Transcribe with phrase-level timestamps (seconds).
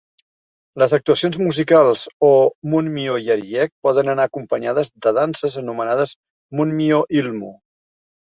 [0.83, 2.29] Les actuacions musicals o
[2.71, 6.15] "munmyo jeryeak" poden anar acompanyades de danses anomenades
[6.61, 7.53] "munmyo ilmu".